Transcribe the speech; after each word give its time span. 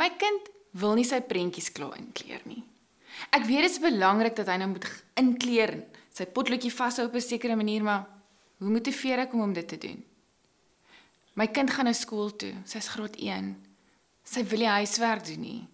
My 0.00 0.08
kind 0.16 0.48
wil 0.80 0.94
nie 0.96 1.04
sy 1.04 1.20
prentjies 1.26 1.68
klaar 1.76 1.98
inkleer 1.98 2.44
nie. 2.48 2.62
Ek 3.36 3.44
weet 3.44 3.66
dit 3.66 3.74
is 3.74 3.82
belangrik 3.82 4.36
dat 4.38 4.48
hy 4.48 4.56
nou 4.62 4.70
moet 4.72 4.86
inkleer, 5.20 5.74
sy 6.14 6.24
potloodjie 6.24 6.72
vashou 6.72 7.06
op 7.08 7.14
'n 7.14 7.20
sekere 7.20 7.56
manier, 7.56 7.82
maar 7.82 8.06
hoe 8.58 8.70
motiveer 8.70 9.18
ek 9.26 9.32
hom 9.32 9.42
om 9.42 9.52
dit 9.52 9.68
te 9.68 9.76
doen? 9.76 10.02
My 11.34 11.46
kind 11.46 11.70
gaan 11.70 11.84
nou 11.84 11.94
skool 11.94 12.30
toe. 12.36 12.54
Sy's 12.64 12.88
graad 12.88 13.16
1. 13.16 13.56
Sy 14.24 14.42
wil 14.44 14.58
nie 14.58 14.68
huiswerk 14.68 15.24
doen 15.24 15.40
nie. 15.40 15.68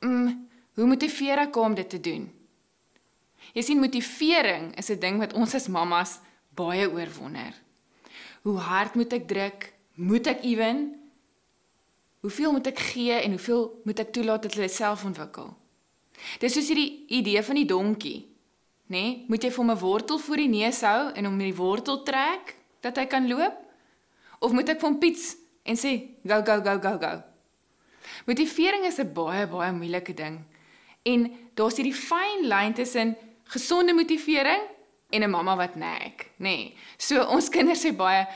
Mm, 0.00 0.48
hoe 0.74 0.86
motiveer 0.86 1.38
ek 1.38 1.54
hom 1.54 1.64
om 1.64 1.74
dit 1.74 1.88
te 1.88 2.00
doen? 2.00 2.32
Jy 3.54 3.62
sien 3.62 3.80
motivering 3.80 4.76
is 4.76 4.90
'n 4.90 4.98
ding 4.98 5.18
wat 5.18 5.32
ons 5.32 5.54
as 5.54 5.68
mammas 5.68 6.20
baie 6.54 6.90
oor 6.90 7.08
wonder. 7.18 7.54
Hoe 8.42 8.58
hard 8.58 8.94
moet 8.94 9.12
ek 9.12 9.28
druk? 9.28 9.72
Moet 9.94 10.26
ek 10.26 10.42
ewen? 10.42 10.97
Hoeveel 12.20 12.52
moet 12.52 12.66
ek 12.66 12.78
gee 12.78 13.14
en 13.14 13.36
hoeveel 13.36 13.80
moet 13.86 14.00
ek 14.02 14.10
toelaat 14.12 14.42
dat 14.42 14.56
hulle 14.58 14.68
self 14.68 15.04
ontwikkel? 15.06 15.52
Dis 16.42 16.56
soos 16.56 16.66
hierdie 16.66 17.06
idee 17.14 17.42
van 17.46 17.60
die 17.60 17.68
donkie, 17.68 18.18
nê? 18.90 18.98
Nee? 18.98 19.24
Moet 19.30 19.46
jy 19.46 19.50
vir 19.54 19.62
hom 19.62 19.70
'n 19.70 19.78
wortel 19.78 20.18
voor 20.18 20.36
die 20.42 20.50
neus 20.50 20.80
hou 20.82 21.12
en 21.14 21.24
hom 21.24 21.36
met 21.36 21.46
die 21.46 21.60
wortel 21.62 22.02
trek 22.02 22.56
dat 22.82 22.96
hy 22.96 23.06
kan 23.06 23.28
loop? 23.28 23.54
Of 24.40 24.52
moet 24.52 24.68
ek 24.68 24.80
vir 24.80 24.88
hom 24.88 24.98
piets 24.98 25.36
en 25.62 25.76
sê 25.76 26.18
go 26.26 26.42
go 26.42 26.60
go 26.60 26.78
go 26.78 26.98
go? 26.98 27.22
Motivering 28.26 28.84
is 28.84 28.98
'n 28.98 29.12
baie 29.14 29.46
baie 29.46 29.72
moeilike 29.72 30.14
ding. 30.14 30.44
En 31.04 31.30
daar's 31.54 31.76
hierdie 31.76 31.94
fyn 31.94 32.48
lyn 32.48 32.74
tussen 32.74 33.16
gesonde 33.44 33.94
motivering 33.94 34.62
en 35.10 35.22
'n 35.22 35.30
mamma 35.30 35.56
wat 35.56 35.76
nek, 35.76 36.30
nê. 36.38 36.38
Nee. 36.38 36.74
So 36.98 37.22
ons 37.22 37.48
kinders 37.54 37.84
sê 37.84 37.96
baie, 37.96 38.26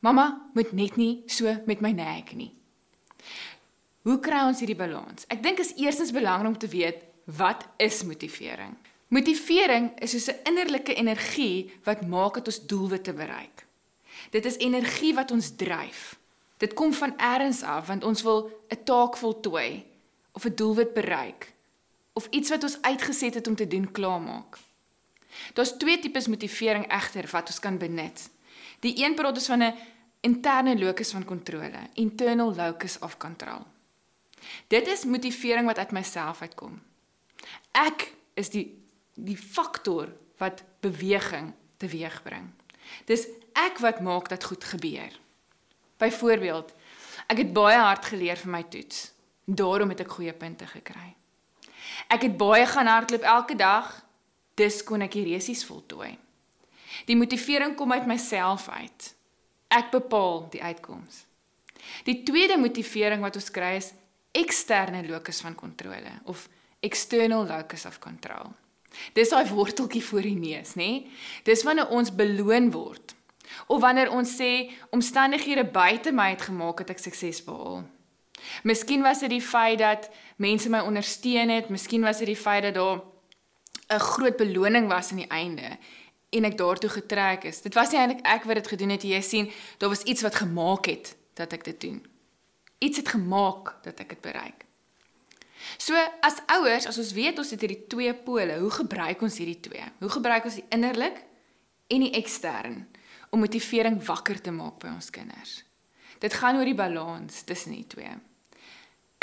"Mamma 0.00 0.50
moet 0.54 0.72
net 0.72 0.96
nie 0.96 1.22
so 1.26 1.56
met 1.66 1.80
my 1.80 1.90
nek 1.90 2.34
nie." 2.34 2.63
Hoe 4.02 4.20
kry 4.20 4.42
ons 4.46 4.58
hierdie 4.58 4.76
balans? 4.76 5.24
Ek 5.28 5.42
dink 5.42 5.58
is 5.58 5.72
eerstens 5.76 6.12
belangrik 6.12 6.46
om 6.46 6.58
te 6.58 6.68
weet 6.68 7.04
wat 7.24 7.64
is 7.76 8.02
motivering? 8.04 8.76
Motivering 9.08 9.92
is 10.00 10.10
soos 10.10 10.28
'n 10.28 10.40
innerlike 10.44 10.94
energie 10.94 11.72
wat 11.84 12.06
maak 12.06 12.34
dat 12.34 12.46
ons 12.46 12.66
doelwitte 12.66 13.12
bereik. 13.12 13.66
Dit 14.30 14.44
is 14.44 14.56
energie 14.56 15.14
wat 15.14 15.30
ons 15.30 15.56
dryf. 15.56 16.18
Dit 16.58 16.74
kom 16.74 16.92
van 16.92 17.16
elders 17.18 17.62
af 17.62 17.86
want 17.86 18.04
ons 18.04 18.22
wil 18.22 18.50
'n 18.68 18.84
taak 18.84 19.16
voltooi 19.16 19.84
of 20.32 20.44
'n 20.44 20.54
doelwit 20.54 20.94
bereik 20.94 21.52
of 22.12 22.26
iets 22.30 22.50
wat 22.50 22.62
ons 22.62 22.82
uitgeset 22.82 23.34
het 23.34 23.46
om 23.46 23.54
te 23.54 23.66
doen 23.66 23.90
klaarmaak. 23.90 24.58
Daar's 25.52 25.76
twee 25.78 25.98
tipes 25.98 26.26
motivering 26.26 26.86
egter 26.92 27.28
wat 27.30 27.46
ons 27.46 27.58
kan 27.58 27.78
benut. 27.78 28.30
Die 28.80 29.04
een 29.04 29.14
praat 29.14 29.34
ons 29.36 29.46
van 29.46 29.62
'n 29.62 29.74
interne 30.24 30.78
locus 30.78 31.12
van 31.12 31.24
kontrole, 31.24 31.88
internal 32.00 32.54
locus 32.54 32.98
of 33.04 33.16
control. 33.16 33.64
Dit 34.72 34.88
is 34.88 35.04
motivering 35.04 35.66
wat 35.66 35.78
uit 35.78 35.92
myself 35.92 36.40
uitkom. 36.40 36.80
Ek 37.72 38.08
is 38.34 38.50
die 38.52 38.66
die 39.14 39.36
faktor 39.38 40.08
wat 40.42 40.64
beweging 40.82 41.52
teweegbring. 41.78 42.48
Dis 43.06 43.28
ek 43.54 43.78
wat 43.78 44.00
maak 44.02 44.28
dat 44.28 44.44
goed 44.44 44.64
gebeur. 44.64 45.12
Byvoorbeeld, 46.02 46.72
ek 47.30 47.38
het 47.44 47.52
baie 47.54 47.78
hard 47.78 48.08
geleer 48.10 48.40
vir 48.40 48.50
my 48.50 48.62
toets. 48.72 49.12
Daarom 49.44 49.92
het 49.94 50.02
ek 50.02 50.16
goeie 50.16 50.32
punte 50.34 50.66
gekry. 50.66 51.14
Ek 52.10 52.26
het 52.26 52.36
baie 52.40 52.66
gaan 52.66 52.90
hardloop 52.90 53.22
elke 53.22 53.56
dag. 53.56 53.92
Dis 54.58 54.82
kon 54.82 55.04
ek 55.04 55.14
die 55.14 55.28
resies 55.30 55.62
voltooi. 55.68 56.16
Die 57.06 57.16
motivering 57.16 57.76
kom 57.78 57.92
uit 57.92 58.06
myself 58.06 58.68
uit. 58.68 59.14
Ek 59.74 59.90
bepaal 59.90 60.44
die 60.52 60.62
uitkoms. 60.62 61.24
Die 62.06 62.22
tweede 62.22 62.56
motivering 62.60 63.22
wat 63.24 63.36
ons 63.36 63.50
kry 63.54 63.74
is 63.80 63.92
eksterne 64.34 65.02
locus 65.06 65.40
van 65.44 65.54
kontrole 65.58 66.12
of 66.30 66.48
external 66.84 67.46
locus 67.46 67.86
of 67.86 67.98
control. 67.98 68.52
Dis 69.14 69.32
daai 69.32 69.48
worteltjie 69.50 70.02
voor 70.04 70.26
die 70.26 70.36
neus, 70.38 70.74
nê? 70.78 71.06
Dis 71.46 71.64
wanneer 71.66 71.90
ons 71.94 72.12
beloon 72.14 72.70
word. 72.74 73.14
Of 73.66 73.80
wanneer 73.82 74.12
ons 74.14 74.36
sê 74.38 74.70
omstandighede 74.94 75.66
buite 75.74 76.12
my 76.14 76.30
het 76.34 76.46
gemaak 76.48 76.82
dat 76.82 76.94
ek 76.94 77.02
sukses 77.02 77.42
behaal. 77.46 77.82
Miskien 78.62 79.02
was 79.02 79.22
dit 79.24 79.32
die 79.32 79.42
feit 79.42 79.80
dat 79.80 80.10
mense 80.42 80.70
my 80.70 80.82
ondersteun 80.84 81.50
het, 81.50 81.70
miskien 81.72 82.04
was 82.04 82.20
dit 82.22 82.30
die 82.30 82.38
feit 82.38 82.66
dat 82.68 82.78
daar 82.78 83.02
'n 83.90 84.00
groot 84.00 84.36
beloning 84.36 84.88
was 84.88 85.10
aan 85.10 85.22
die 85.22 85.30
einde 85.30 85.78
en 86.34 86.48
ek 86.48 86.58
daartoe 86.58 86.90
getrek 86.90 87.46
is. 87.50 87.62
Dit 87.62 87.76
was 87.78 87.92
nie 87.92 88.00
eintlik 88.00 88.24
ek 88.26 88.46
wat 88.48 88.60
dit 88.60 88.70
gedoen 88.74 88.94
het, 88.94 89.06
jy 89.06 89.20
sien, 89.22 89.50
daar 89.78 89.92
was 89.92 90.02
iets 90.02 90.24
wat 90.26 90.42
gemaak 90.42 90.90
het 90.90 91.14
dat 91.38 91.54
ek 91.54 91.64
dit 91.70 91.80
doen. 91.86 92.00
Iets 92.82 93.00
het 93.02 93.12
gemaak 93.14 93.76
dat 93.86 94.00
ek 94.02 94.16
dit 94.16 94.22
bereik. 94.24 94.66
So 95.80 95.96
as 96.26 96.40
ouers, 96.52 96.86
as 96.90 96.98
ons 97.00 97.14
weet 97.16 97.38
ons 97.40 97.52
het 97.54 97.62
hierdie 97.64 97.86
twee 97.88 98.12
pole, 98.26 98.58
hoe 98.60 98.72
gebruik 98.74 99.22
ons 99.24 99.38
hierdie 99.40 99.60
twee? 99.64 99.86
Hoe 100.02 100.12
gebruik 100.12 100.50
ons 100.50 100.58
die 100.60 100.66
innerlik 100.74 101.22
en 101.88 102.04
die 102.04 102.12
ekstern 102.18 102.82
om 103.32 103.42
motivering 103.42 103.96
wakker 104.06 104.42
te 104.42 104.52
maak 104.54 104.82
by 104.82 104.92
ons 104.92 105.10
kinders? 105.14 105.62
Dit 106.20 106.36
gaan 106.40 106.58
oor 106.60 106.68
die 106.68 106.76
balans 106.76 107.42
tussen 107.48 107.74
die 107.76 107.86
twee. 107.88 108.12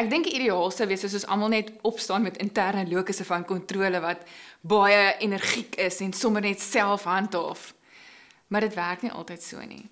Ek 0.01 0.07
dink 0.09 0.25
die 0.25 0.39
ideaal 0.39 0.72
sou 0.73 0.88
wees 0.89 1.03
as 1.06 1.13
ons 1.19 1.28
almal 1.29 1.51
net 1.53 1.67
opstaan 1.85 2.23
met 2.25 2.39
interne 2.41 2.88
lokusse 2.89 3.25
van 3.28 3.44
kontrole 3.45 4.00
wat 4.01 4.23
baie 4.66 5.12
energiek 5.22 5.75
is 5.78 6.00
en 6.01 6.13
sommer 6.17 6.41
net 6.41 6.62
self 6.63 7.03
handhaaf. 7.06 7.67
Maar 8.50 8.66
dit 8.66 8.78
werk 8.79 9.03
nie 9.06 9.11
altyd 9.13 9.44
so 9.45 9.61
nie. 9.61 9.84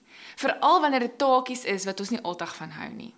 Veral 0.41 0.81
wanneer 0.81 1.05
dit 1.05 1.17
taakies 1.21 1.61
is 1.69 1.85
wat 1.85 2.01
ons 2.01 2.09
nie 2.15 2.21
altyd 2.25 2.55
van 2.57 2.73
hou 2.79 2.87
nie. 2.95 3.11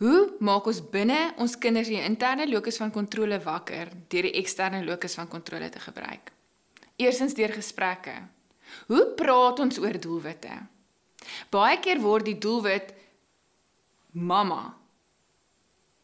Hoe 0.00 0.20
maak 0.40 0.70
ons 0.72 0.80
binne 0.94 1.18
ons 1.40 1.56
kinders 1.60 1.90
die 1.92 2.00
interne 2.00 2.46
locus 2.48 2.80
van 2.80 2.92
kontrole 2.94 3.36
wakker 3.44 3.92
deur 4.08 4.28
die 4.28 4.38
eksterne 4.40 4.80
locus 4.86 5.18
van 5.20 5.28
kontrole 5.28 5.68
te 5.68 5.82
gebruik? 5.84 6.32
Eerstens 6.96 7.36
deur 7.36 7.52
gesprekke. 7.52 8.14
Hoe 8.88 9.04
praat 9.18 9.60
ons 9.60 9.78
oor 9.84 10.00
doelwitte? 10.00 10.56
Baie 11.52 11.76
keer 11.84 12.00
word 12.00 12.24
die 12.30 12.38
doelwit 12.40 12.94
mamma 14.12 14.72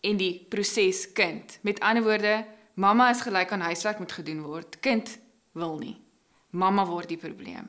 en 0.00 0.16
die 0.16 0.46
proses 0.48 1.12
kind. 1.12 1.58
Met 1.62 1.80
ander 1.80 2.02
woorde, 2.02 2.44
mamma 2.74 3.10
is 3.10 3.20
gelyk 3.20 3.52
aan 3.52 3.60
huiswerk 3.60 3.98
moet 3.98 4.12
gedoen 4.12 4.42
word. 4.42 4.80
Kind 4.80 5.18
wil 5.52 5.78
nie. 5.78 5.96
Mamma 6.50 6.86
word 6.86 7.08
die 7.08 7.20
probleem. 7.20 7.68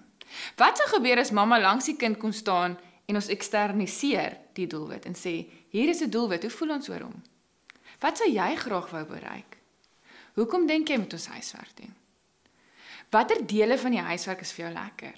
Wat 0.57 0.77
sou 0.77 0.87
gebeur 0.95 1.19
as 1.19 1.33
mamma 1.35 1.59
langs 1.59 1.89
die 1.89 1.97
kind 1.99 2.17
kon 2.17 2.33
staan 2.33 2.77
en 3.05 3.19
ons 3.19 3.31
eksterniseer 3.33 4.37
die 4.55 4.67
doelwit 4.67 5.05
en 5.09 5.17
sê 5.17 5.33
hier 5.71 5.89
is 5.89 6.01
'n 6.01 6.09
doelwit, 6.09 6.43
hoe 6.43 6.51
voel 6.51 6.71
ons 6.71 6.89
oor 6.89 7.01
hom? 7.01 7.23
Wat 7.99 8.17
sou 8.17 8.29
jy 8.29 8.55
graag 8.55 8.89
wou 8.89 9.05
bereik? 9.05 9.57
Hoekom 10.35 10.67
dink 10.67 10.89
jy 10.89 10.97
moet 10.97 11.13
ons 11.13 11.27
huiswerk 11.27 11.75
doen? 11.75 11.93
Watter 13.09 13.45
dele 13.47 13.77
van 13.77 13.91
die 13.91 13.99
huiswerk 13.99 14.41
is 14.41 14.51
vir 14.51 14.65
jou 14.65 14.73
lekker? 14.73 15.17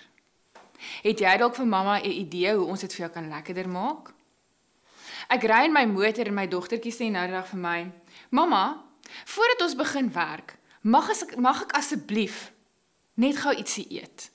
Het 1.04 1.20
jy 1.20 1.38
dalk 1.38 1.56
vir 1.56 1.66
mamma 1.66 2.00
'n 2.00 2.12
idee 2.12 2.56
hoe 2.56 2.66
ons 2.66 2.82
dit 2.82 2.94
vir 2.94 3.06
jou 3.06 3.14
kan 3.14 3.30
lekkerder 3.30 3.70
maak? 3.70 4.13
Ek 5.34 5.48
ry 5.50 5.64
in 5.66 5.74
my 5.74 5.86
motor 5.90 6.30
en 6.30 6.36
my 6.38 6.46
dogtertjie 6.50 6.94
sê 6.94 7.10
nou 7.10 7.24
net 7.30 7.48
vir 7.50 7.60
my: 7.60 7.80
"Mamma, 8.30 8.84
voordat 9.26 9.62
ons 9.66 9.76
begin 9.76 10.12
werk, 10.14 10.58
mag 10.82 11.10
ek 11.10 11.38
mag 11.38 11.64
ek 11.64 11.74
asseblief 11.80 12.52
net 13.16 13.38
gou 13.42 13.54
ietsie 13.54 13.88
eet?" 13.90 14.30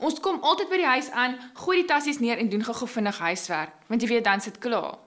Ons 0.00 0.20
kom 0.24 0.40
altyd 0.40 0.70
by 0.70 0.76
die 0.80 0.88
huis 0.88 1.10
aan, 1.10 1.36
gooi 1.60 1.82
die 1.82 1.88
tassies 1.88 2.18
neer 2.18 2.40
en 2.40 2.48
doen 2.48 2.64
gou-gou 2.64 2.88
vinnig 2.88 3.18
huiswerk, 3.18 3.74
want 3.88 4.02
jy 4.02 4.08
weet 4.08 4.24
dan 4.24 4.40
sit 4.40 4.58
klaar. 4.58 4.98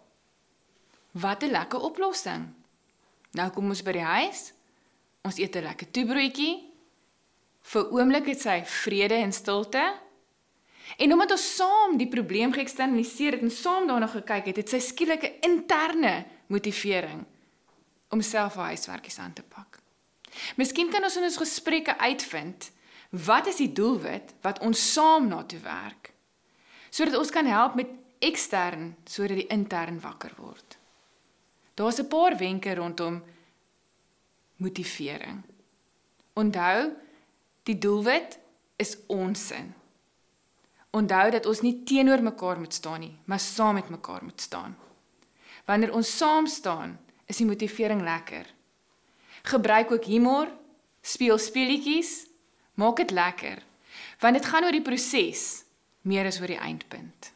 Wat 1.11 1.43
'n 1.43 1.51
lekker 1.51 1.79
oplossing. 1.79 2.53
Nou 3.33 3.49
kom 3.49 3.69
ons 3.69 3.83
by 3.83 3.91
die 3.91 4.09
huis. 4.13 4.53
Ons 5.23 5.37
eet 5.37 5.55
'n 5.55 5.63
lekker 5.63 5.91
toebroodjie. 5.91 6.69
Vir 7.61 7.91
oomblik 7.91 8.25
het 8.25 8.41
sy 8.41 8.63
vrede 8.65 9.15
en 9.15 9.31
stilte. 9.31 9.93
En 10.97 11.13
omdat 11.13 11.31
ons 11.31 11.55
saam 11.55 11.97
die 11.97 12.07
probleem 12.07 12.53
geëksternaliseer 12.53 13.31
het 13.31 13.41
en 13.41 13.51
saam 13.51 13.87
daarna 13.87 14.07
gekyk 14.07 14.45
het, 14.45 14.55
het 14.55 14.69
sy 14.69 14.79
skielik 14.79 15.23
'n 15.23 15.37
interne 15.41 16.25
motivering 16.47 17.25
om 18.09 18.21
self 18.21 18.55
haar 18.55 18.65
huiswerkies 18.65 19.19
aan 19.19 19.33
te 19.33 19.43
pak. 19.43 19.79
Miskien 20.55 20.89
kan 20.89 21.03
ons 21.03 21.17
in 21.17 21.23
ons 21.23 21.37
gesprekke 21.37 21.97
uitvind 21.97 22.71
Wat 23.09 23.47
is 23.47 23.57
die 23.57 23.71
doelwit 23.73 24.35
wat 24.45 24.59
ons 24.61 24.81
saam 24.93 25.27
na 25.27 25.41
toe 25.43 25.59
werk? 25.59 26.13
Sodat 26.89 27.17
ons 27.17 27.31
kan 27.33 27.45
help 27.45 27.75
met 27.75 27.89
ekstern 28.19 28.93
sodat 29.09 29.41
die 29.41 29.49
intern 29.49 29.97
wakker 30.03 30.33
word. 30.37 30.77
Daar's 31.73 31.99
'n 31.99 32.07
paar 32.07 32.37
wenke 32.37 32.75
rondom 32.75 33.23
motivering. 34.55 35.41
Onthou, 36.33 36.91
die 37.63 37.77
doelwit 37.77 38.39
is 38.75 38.97
ons 39.07 39.47
sin. 39.47 39.73
Onthou 40.91 41.29
dat 41.31 41.45
ons 41.45 41.61
nie 41.61 41.83
teenoor 41.83 42.21
mekaar 42.23 42.59
moet 42.59 42.73
staan 42.73 42.99
nie, 42.99 43.17
maar 43.25 43.39
saam 43.39 43.73
met 43.73 43.89
mekaar 43.89 44.23
moet 44.23 44.41
staan. 44.41 44.77
Wanneer 45.65 45.93
ons 45.93 46.17
saam 46.17 46.47
staan, 46.47 46.97
is 47.25 47.37
die 47.37 47.45
motivering 47.45 48.01
lekker. 48.01 48.47
Gebruik 49.43 49.91
ook 49.91 50.05
humor, 50.09 50.49
speel 51.01 51.37
speletjies 51.37 52.29
Maak 52.79 52.95
dit 52.95 53.11
lekker. 53.11 53.59
Want 54.19 54.37
dit 54.39 54.45
gaan 54.45 54.63
oor 54.63 54.75
die 54.75 54.85
proses 54.85 55.65
meer 56.07 56.27
as 56.29 56.39
oor 56.39 56.47
die 56.47 56.61
eindpunt. 56.63 57.33